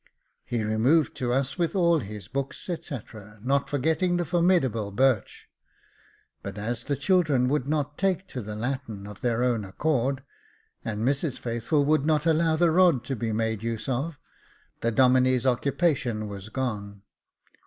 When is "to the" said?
8.29-8.55